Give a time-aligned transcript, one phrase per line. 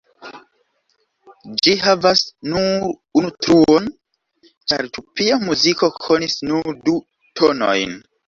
[1.65, 2.21] Ĝi havas
[2.53, 2.87] nur
[3.21, 3.91] unu truon
[4.71, 6.97] ĉar tupia muziko konis nur du
[7.41, 7.95] tonojn.